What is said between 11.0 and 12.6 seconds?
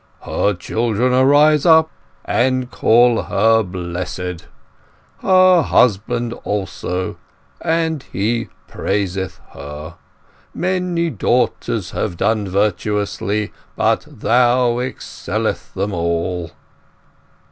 daughters have done